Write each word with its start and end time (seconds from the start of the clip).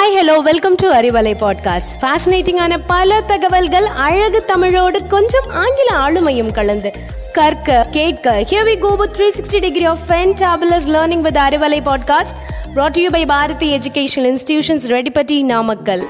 Hi 0.00 0.14
hello 0.16 0.34
welcome 0.46 0.76
to 0.80 0.86
Arivalai 0.96 1.32
podcast 1.40 1.92
ஃபேசினேட்டிங்கான 2.00 2.74
பல 2.90 3.18
தகவல்கள் 3.30 3.86
அழகு 4.04 4.40
தமிழோடு 4.50 4.98
கொஞ்சம் 5.14 5.48
ஆங்கில 5.62 5.88
ஆளுமையும் 6.04 6.52
கலந்து 6.58 6.90
கற்க 7.32 7.78
கேட்க 7.96 8.34
here 8.50 8.66
we 8.68 8.74
go 8.84 8.90
with 9.00 9.18
360 9.18 9.60
degree 9.66 9.88
of 9.92 9.98
fantabulous 10.10 10.86
learning 10.96 11.22
with 11.26 11.38
Arivalai 11.46 11.80
podcast 11.88 12.38
brought 12.76 12.94
to 12.98 13.02
you 13.04 13.10
by 13.10 13.22
Bharathi 13.32 13.68
educational 13.78 14.30
institutions 14.32 14.88
Reddipatti 14.96 15.38
Namakkal 15.52 16.04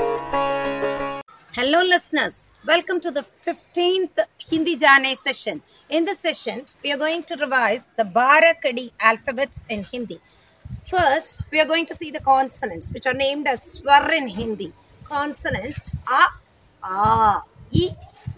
Hello, 1.52 1.78
listeners. 1.84 2.34
Welcome 2.64 2.98
to 3.00 3.10
the 3.10 3.22
15th 3.46 4.18
Hindi 4.50 4.74
Jane 4.76 5.12
session. 5.18 5.56
In 5.90 6.04
this 6.04 6.18
session, 6.20 6.56
we 6.82 6.88
are 6.92 6.98
going 6.98 7.22
to 7.30 7.36
revise 7.36 7.84
the 8.00 8.04
Barakadi 8.16 8.84
alphabets 9.10 9.64
in 9.68 9.80
Hindi. 9.92 10.18
First, 10.90 11.42
we 11.50 11.60
are 11.60 11.66
going 11.66 11.86
to 11.86 11.94
see 11.94 12.10
the 12.10 12.20
consonants, 12.20 12.92
which 12.92 13.06
are 13.06 13.14
named 13.14 13.46
as 13.46 13.62
Swar 13.62 14.12
in 14.12 14.28
Hindi. 14.28 14.72
Consonants 15.04 15.80
A, 16.06 16.22
A, 16.84 17.42
I, 17.72 17.96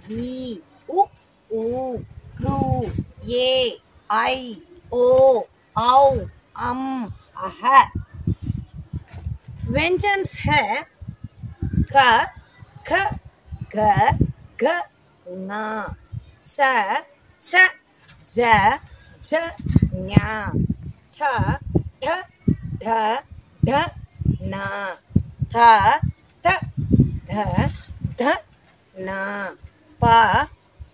E, 0.09 0.59
U, 0.88 1.09
U, 1.51 2.06
Kru, 2.37 2.91
Ye, 3.23 3.78
I, 4.09 4.56
O, 4.91 5.47
Au, 5.77 6.30
Um, 6.59 7.12
Aha. 7.37 7.92
Vengeance 9.70 10.34
है 10.42 10.62
क 11.92 11.97
ख 12.88 12.91
ग 13.74 13.78
घ 14.59 14.65
ङ 15.28 15.51
छ 16.52 16.56
छ 17.38 17.62
ज 18.27 18.37
झ 19.23 19.30
ञ 20.09 20.19
ठ 21.15 21.19
ठ 22.02 22.05
ध 22.84 22.88
ध, 23.62 23.70
न 24.44 24.54
थ 25.48 25.55
थ 26.44 26.48
ध 27.28 27.70
ध, 28.20 28.38
न, 28.95 29.09
प, 30.02 30.06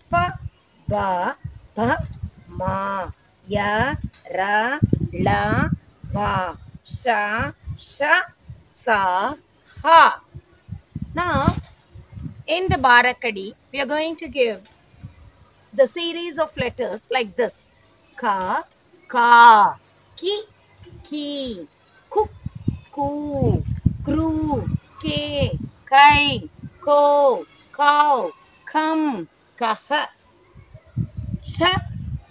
फ, 0.09 0.14
ब, 0.88 0.94
भ, 1.78 1.98
म, 2.52 2.62
य, 3.48 3.96
र, 4.31 4.42
ल 5.18 5.28
व 6.14 6.18
श 6.88 7.04
श, 7.81 8.09
स, 8.74 8.86
ह. 9.78 9.88
Now 11.16 11.53
in 12.50 12.68
the 12.68 12.80
barakhadi 12.80 13.48
we 13.74 13.80
are 13.80 13.88
going 13.88 14.16
to 14.20 14.28
give 14.31 14.56
the 15.74 15.86
series 15.88 16.40
of 16.42 16.59
letters 16.59 17.08
like 17.14 17.30
this 17.38 17.58
क 18.18 18.64
क 19.09 19.78
की 20.18 20.38
की 21.08 21.68
cu 23.00 23.61
cru 24.05 24.61
kê 25.02 25.52
khay, 25.86 26.39
cô 26.81 27.44
câu 27.72 28.31
khâm 28.66 29.25
cà 29.58 29.75
hơ 29.88 30.06
sắc 31.39 31.81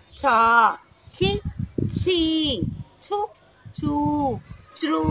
sọ 0.09 0.77
chi 1.11 1.41
chi 1.95 2.61
chu 3.01 3.27
chu 3.75 4.39
tru 4.75 5.05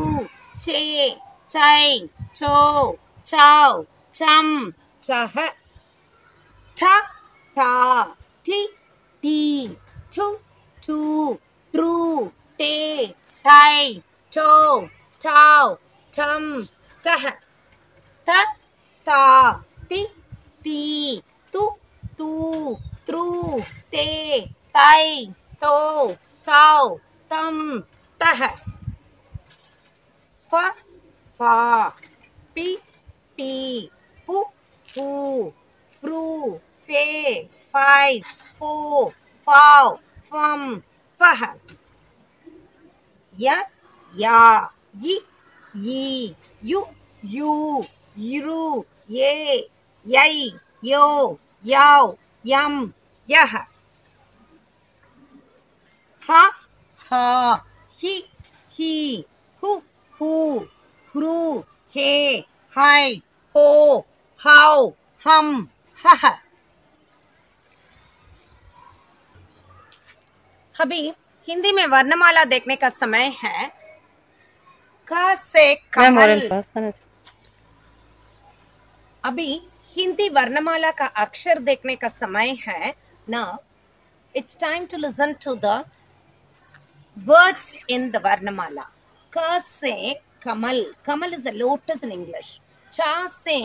chê 0.58 1.09
chay 1.47 2.08
chô 2.33 2.95
chào, 3.23 3.86
chăm 4.14 4.71
chà 5.02 5.25
hơ 5.25 5.47
thắc 6.75 7.03
tao 15.28 15.78
thâm 16.11 16.61
ta 17.03 17.17
tất 18.25 18.47
ta, 19.03 19.59
ti, 19.89 20.02
ti, 20.64 21.22
tu 21.52 21.78
tu 22.17 22.31
tru. 23.06 23.60
Tê. 23.92 24.48
Tai, 24.73 25.32
tô. 25.60 26.15
Tao, 26.45 26.99
tâm. 27.30 27.82
Ta 28.20 28.33
fa, 30.49 30.73
fa, 31.38 31.92
pi 32.55 32.77
pi 33.38 33.89
pu 34.26 34.44
pu 34.95 35.54
fru 36.02 36.59
phê. 36.88 37.48
Phai. 37.71 38.21
Phu 38.59 39.11
phao 39.45 39.99
phâm 40.30 40.82
phá 41.20 41.55
ya 43.38 43.64
ya 44.17 44.70
इ 45.05 45.17
ई 45.75 46.35
यु 46.63 46.81
you 47.23 47.53
यु 48.17 48.59
ये 49.09 49.31
यै 50.05 50.31
यो 50.83 51.05
यौ 51.65 52.15
यम 52.45 52.73
यः 53.30 53.53
ह 56.23 56.39
ह 57.02 57.19
हि 57.99 58.13
हि 58.73 58.93
who 59.63 59.73
who 60.13 60.31
ह्रु 61.15 61.37
हे 61.95 62.11
है 62.75 63.09
हो 63.55 63.67
हौ 64.41 64.87
हम 65.25 65.67
हः 65.99 66.27
अभी 70.75 70.99
हिंदी 71.47 71.71
में 71.71 71.85
वर्णमाला 71.87 72.43
देखने 72.45 72.75
का 72.75 72.89
समय 72.89 73.31
है। 73.43 73.71
क 75.12 75.36
से 75.40 75.73
कमल 75.94 76.40
अभी 79.26 79.50
हिंदी 79.95 80.28
वर्णमाला 80.30 80.92
का 81.00 81.06
अक्षर 81.23 81.60
देखने 81.70 81.95
का 81.95 82.10
समय 82.10 82.56
है 82.68 82.94
now 83.30 83.48
it's 84.40 84.56
time 84.64 84.88
to 84.92 84.98
listen 84.98 85.36
to 85.45 85.56
the 85.66 85.76
words 87.18 87.70
in 87.95 88.12
the 88.12 88.22
varnamala 88.28 88.86
ka 89.32 89.48
se 89.70 89.94
kamal 90.45 90.80
kamal 91.08 91.34
is 91.38 91.45
a 91.52 91.56
lotus 91.62 92.04
in 92.08 92.12
english 92.20 92.52
cha 92.98 93.12
se 93.38 93.58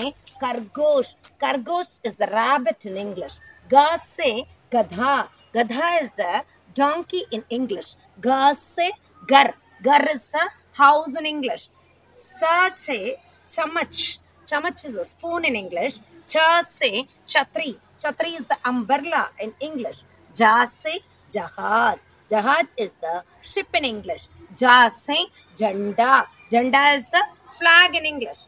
kargosh 0.43 1.13
kargosh 1.43 1.93
is 2.11 2.17
the 2.23 2.29
rabbit 2.39 2.87
in 2.91 2.97
english 3.07 3.37
ga 3.75 3.87
se 4.07 4.31
gadha 4.75 5.15
gadha 5.57 5.91
is 6.03 6.11
the 6.23 6.33
donkey 6.81 7.23
in 7.31 7.45
english 7.59 7.91
ga 8.29 8.41
se 8.65 8.89
gar 9.33 9.49
gar 9.89 10.03
is 10.17 10.27
the 10.37 10.45
house 10.73 11.19
in 11.19 11.27
english. 11.27 11.69
Se 12.15 13.17
chamach 13.49 14.19
chamach 14.47 14.85
is 14.85 14.97
a 14.97 15.05
spoon 15.05 15.45
in 15.45 15.57
english. 15.57 15.99
Cha 16.29 16.63
se 16.63 17.07
chatri. 17.29 17.77
Chatri 18.03 18.39
is 18.39 18.47
the 18.47 18.57
umbrella 18.65 19.31
in 19.41 19.55
english. 19.61 20.03
Ja 20.35 20.65
se 20.65 21.01
jahaz. 21.31 22.07
Jahaz 22.31 22.67
is 22.77 22.93
the 23.01 23.23
ship 23.43 23.69
in 23.75 23.85
english. 23.85 24.29
Ja 24.59 24.89
se 24.89 25.27
janda. 25.57 26.27
Janda 26.51 26.95
is 26.97 27.09
the 27.11 27.23
flag 27.59 27.95
in 27.95 28.07
english. 28.07 28.41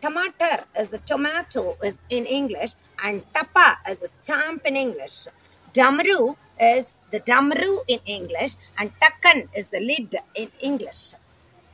Tomato 0.00 0.64
is 0.80 0.90
the 0.90 0.98
tomato 0.98 1.76
is 1.82 2.00
in 2.08 2.24
english 2.26 2.72
and 3.02 3.22
tapa 3.34 3.78
is 3.90 4.02
a 4.02 4.08
stamp 4.08 4.66
in 4.66 4.76
english. 4.76 5.26
Damru 5.72 6.36
is 6.60 6.98
the 7.10 7.20
damru 7.20 7.78
in 7.86 8.00
english 8.06 8.54
and 8.78 8.90
takkan 9.00 9.48
is 9.56 9.70
the 9.70 9.80
lid 9.80 10.14
in 10.34 10.50
english 10.60 11.14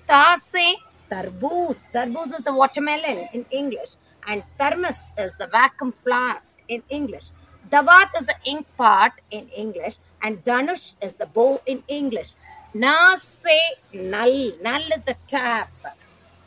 Tase, 0.06 0.76
tarboos. 1.10 1.86
Tarboos 1.92 2.38
is 2.38 2.46
a 2.46 2.52
watermelon 2.52 3.28
in 3.32 3.46
English. 3.50 3.96
And 4.26 4.42
thermos 4.58 5.10
is 5.18 5.34
the 5.36 5.46
vacuum 5.46 5.92
flask 5.92 6.62
in 6.68 6.82
English. 6.88 7.26
Dawat 7.70 8.10
is 8.18 8.26
the 8.26 8.34
ink 8.44 8.66
pot 8.76 9.12
in 9.30 9.48
English. 9.48 9.96
And 10.22 10.42
Danush 10.44 10.94
is 11.02 11.14
the 11.14 11.26
bow 11.26 11.60
in 11.66 11.82
English. 11.88 12.34
Nase, 12.74 13.58
null. 13.92 14.52
Null 14.62 14.86
is 14.96 15.04
the 15.04 15.16
tap. 15.26 15.70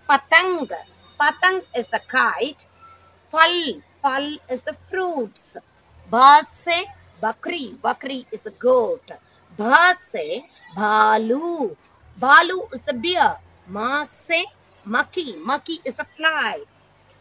Patang. 0.10 0.68
Patang 1.20 1.62
is 1.78 1.88
the 1.90 2.02
kite. 2.08 2.66
Fal. 3.32 3.82
Fal 4.02 4.38
is 4.50 4.62
the 4.64 4.76
fruits. 4.90 5.58
Base, 6.12 6.86
bakri. 7.22 7.76
Bakri 7.78 8.26
is 8.32 8.46
a 8.46 8.52
goat. 8.52 9.04
Bhase, 9.58 10.46
balu. 10.76 11.76
Balu 12.20 12.74
is 12.74 12.88
a 12.88 12.94
beer. 12.94 13.38
Mase, 13.68 14.44
maki. 14.88 15.38
Maki 15.44 15.78
is 15.86 16.00
a 16.00 16.04
fly. 16.04 16.62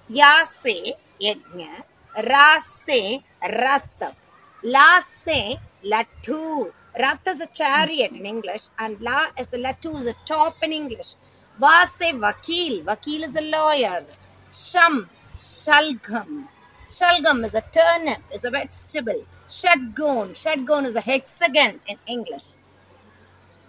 Yase, 0.08 0.94
yajna. 1.20 1.84
Rase, 2.16 3.22
rath. 3.43 4.14
Lase, 4.62 5.58
latu. 5.84 6.72
Rath 6.98 7.26
is 7.28 7.40
a 7.40 7.46
chariot 7.46 8.12
in 8.12 8.25
English, 8.25 8.69
and 8.78 8.98
la 9.02 9.26
is 9.38 9.48
the 9.48 9.58
latu 9.58 9.98
is 9.98 10.06
a 10.06 10.14
top 10.25 10.56
in 10.62 10.72
English. 10.72 11.14
Vase, 11.60 12.12
vakil. 12.12 12.82
Vakil 12.84 13.25
is 13.25 13.37
a 13.37 13.42
lawyer. 13.42 14.02
Sham, 14.50 15.10
shalgam. 15.37 16.49
Shalgam 16.88 17.44
is 17.44 17.54
a 17.54 17.60
turnip, 17.60 18.22
is 18.32 18.46
a 18.46 18.50
vegetable. 18.50 19.26
Shadgon. 19.46 20.31
Shadgon 20.31 20.87
is 20.87 20.96
a 20.96 21.02
hexagon 21.02 21.81
in 21.87 21.99
English. 22.06 22.54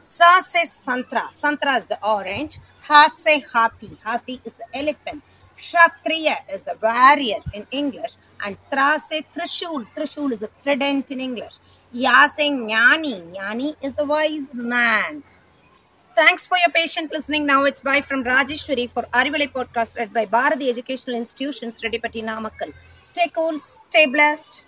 Sa 0.07 0.39
se 0.39 0.65
santra. 0.65 1.27
Santra 1.31 1.79
is 1.79 1.87
the 1.87 1.99
orange. 2.01 2.59
Ha 2.87 3.09
se 3.13 3.41
hathi. 3.53 3.89
Hathi 4.05 4.39
is 4.45 4.55
the 4.55 4.65
elephant. 4.73 5.21
Kshatriya 5.57 6.37
is 6.53 6.63
the 6.63 6.77
warrior 6.81 7.41
in 7.53 7.67
English, 7.71 8.13
and 8.45 8.55
Trase 8.71 9.25
Trishul. 9.35 9.85
Trishul 9.93 10.31
is 10.31 10.43
a 10.43 10.49
trident 10.63 11.11
in 11.11 11.19
English. 11.19 11.55
Yase 11.91 12.47
Jnani. 12.49 13.35
Jnani 13.35 13.75
is 13.81 13.99
a 13.99 14.05
wise 14.05 14.61
man. 14.61 15.23
Thanks 16.15 16.47
for 16.47 16.57
your 16.57 16.71
patient 16.73 17.11
listening. 17.11 17.45
Now 17.45 17.65
it's 17.65 17.81
bye 17.81 17.99
from 17.99 18.23
Rajeshwari 18.23 18.89
for 18.89 19.03
Arivalai 19.13 19.51
podcast 19.51 19.97
read 19.97 20.13
by 20.13 20.25
Bharati 20.25 20.69
Educational 20.69 21.17
Institutions, 21.17 21.81
Redipati 21.81 22.23
Namakkal. 22.23 22.71
Stay 23.01 23.27
cool, 23.35 23.59
stay 23.59 24.05
blessed. 24.05 24.63